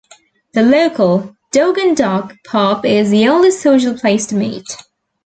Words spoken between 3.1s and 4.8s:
the only social place to meet.